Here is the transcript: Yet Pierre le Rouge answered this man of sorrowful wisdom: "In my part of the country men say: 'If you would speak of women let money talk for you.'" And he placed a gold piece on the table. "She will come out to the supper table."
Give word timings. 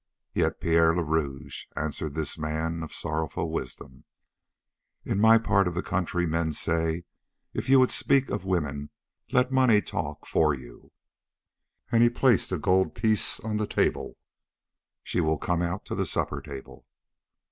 Yet 0.33 0.59
Pierre 0.59 0.95
le 0.95 1.03
Rouge 1.03 1.65
answered 1.75 2.15
this 2.15 2.35
man 2.35 2.81
of 2.81 2.91
sorrowful 2.91 3.51
wisdom: 3.51 4.03
"In 5.05 5.21
my 5.21 5.37
part 5.37 5.67
of 5.67 5.75
the 5.75 5.83
country 5.83 6.25
men 6.25 6.53
say: 6.53 7.03
'If 7.53 7.69
you 7.69 7.79
would 7.79 7.91
speak 7.91 8.31
of 8.31 8.43
women 8.43 8.89
let 9.31 9.51
money 9.51 9.79
talk 9.79 10.25
for 10.25 10.55
you.'" 10.55 10.91
And 11.91 12.01
he 12.01 12.09
placed 12.09 12.51
a 12.51 12.57
gold 12.57 12.95
piece 12.95 13.39
on 13.41 13.57
the 13.57 13.67
table. 13.67 14.17
"She 15.03 15.21
will 15.21 15.37
come 15.37 15.61
out 15.61 15.85
to 15.85 15.93
the 15.93 16.07
supper 16.07 16.41
table." 16.41 16.87